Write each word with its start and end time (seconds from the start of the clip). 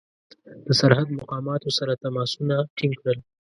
د 0.65 0.67
سرحد 0.79 1.07
مقاماتو 1.19 1.69
سره 1.77 1.99
تماسونه 2.03 2.55
ټینګ 2.77 2.93
کړل. 3.01 3.19